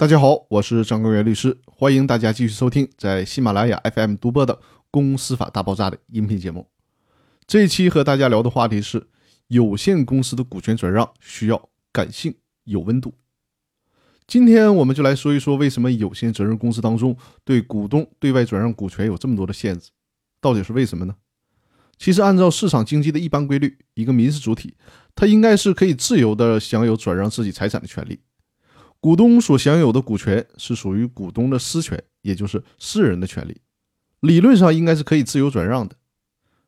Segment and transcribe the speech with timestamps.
[0.00, 4.54] 大家好，我是张根源律师，欢迎大家继续收听在喜马拉雅 FM 独播的
[4.90, 6.66] 《公司法大爆炸》的音频节目。
[7.46, 9.08] 这一期和大家聊的话题是：
[9.48, 12.34] 有限公司的股权转让需要感性、
[12.64, 13.12] 有温度。
[14.26, 17.14] 今天我们就来说一说，为什么有限责任公司当中
[17.44, 19.90] 对股东对外转让股权有这么多的限制，
[20.40, 21.14] 到底是为什么呢？
[21.98, 24.78] 其实，按照市场经济的一般规律，一个民事主体，
[25.14, 28.18] 它应该是可以自由的享有转让自己财产的权利。
[29.00, 33.60] 股东所享有的股权是属于股东的私权，也就是私人的权利，
[34.20, 35.96] 理论上应该是可以自由转让的。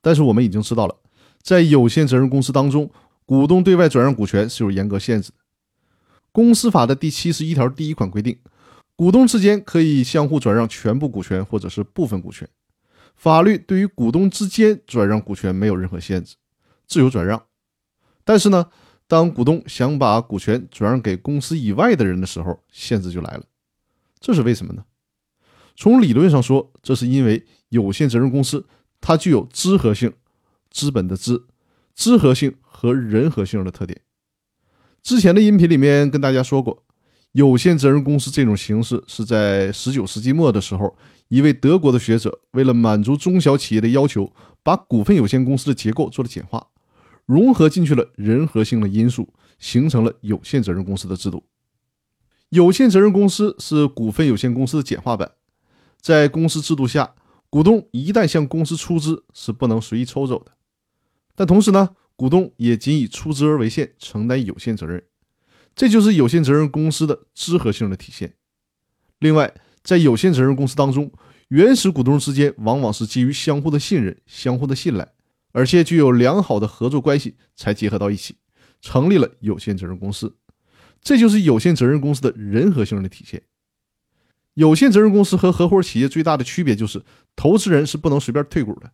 [0.00, 0.96] 但是我们已经知道了，
[1.42, 2.90] 在有限责任公司当中，
[3.26, 5.36] 股东对外转让股权是有严格限制的。
[6.32, 8.38] 公司法的第七十一条第一款规定，
[8.96, 12.48] 股东之间可以相互转让全部股权或者是部分股权。
[13.14, 16.36] 法律对于股东之间转让股权没有任何限制，
[16.86, 17.44] 自由转让。
[18.24, 18.70] 但是呢？
[19.14, 23.44] 当股东想把股权转让给公司以外的人的时候，限制就来了。
[24.18, 24.84] 这是为什么呢？
[25.76, 28.66] 从理论上说，这是因为有限责任公司
[29.00, 30.12] 它具有资合性，
[30.68, 31.46] 资本的资，
[31.94, 34.00] 资合性和人合性的特点。
[35.00, 36.82] 之前的音频里面跟大家说过，
[37.30, 40.96] 有限责任公司这种形式是在十九世纪末的时候，
[41.28, 44.32] 一位德国的学者为了满足中小企业的要求，
[44.64, 46.66] 把股份有限公司的结构做了简化。
[47.26, 51.44] 融合进去了人和性的因素，形成了有限责任公司的制度。
[52.50, 55.32] 有限责任公司是股份有限公司的简化版。
[56.00, 57.14] 在公司制度下，
[57.48, 60.52] 股东一旦向公司出资，是不能随意抽走的。
[61.34, 65.02] 但同时呢，股东也仅以出资而为限，承担有限责任。
[65.74, 68.34] 这就是有限责任公司的知合性的体现。
[69.18, 71.10] 另外，在有限责任公司当中，
[71.48, 75.12] 原始股东之间往往是基于相互的信任、相互的信赖。
[75.54, 78.38] 而且具有良好的合作关系，才结合到一起，
[78.80, 80.34] 成立了有限责任公司。
[81.00, 83.42] 这就是有限责任公司的人和性的体现。
[84.54, 87.04] 有限责任公司和合伙企业最大的区别就是，
[87.36, 88.90] 投资人是不能随便退股的。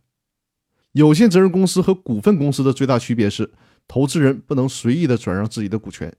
[0.91, 3.51] 有限责任公司和股份公司的最大区别是，
[3.87, 6.13] 投资人不能随意的转让自己的股权。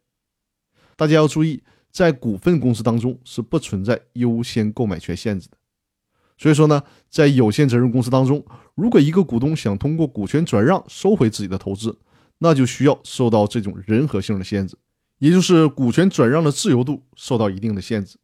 [0.96, 5.56] 大家要注意，在股份公司当中是不存在优先购买权限制的。
[6.42, 8.44] 所以说呢，在有限责任公司当中，
[8.74, 11.96] 如果一个股东想通过股权转让收回自己的投资，
[12.38, 14.76] 那就需要受到这种人和性的限制，
[15.20, 18.16] 也就是股权转让的自由度受到一定的限制。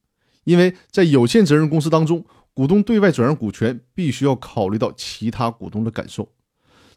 [0.42, 6.28] 因为在有限责任公司当中，股东对外转让股权必须要考虑到其他股东的感受。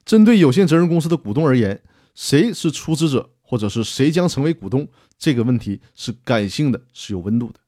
[0.03, 1.79] 针对有限责任公司的股东而言，
[2.15, 4.87] 谁是出资者，或者是谁将成为股东，
[5.19, 7.59] 这个问题是感性的，是有温度的。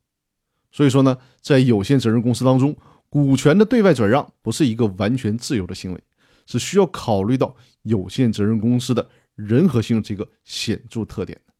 [0.72, 2.75] 所以说呢，在有限责任公司当中，
[3.13, 6.03] 股权的对外转让不是一个完全自由的行为，
[6.47, 11.53] 是需要考虑到有限责任公司的人和性这个显著特点的。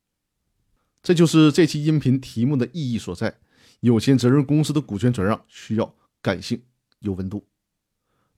[1.04, 3.38] 这就是这期音频题目的意义所在。
[3.82, 6.60] 有限责任公司的股权转让需要感性
[7.02, 7.46] 有温度。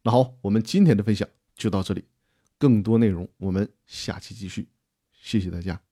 [0.03, 1.25] 那好，我们今天的分享
[1.55, 2.03] 就到这里，
[2.57, 4.67] 更多内容我们下期继续。
[5.13, 5.84] 谢谢大家。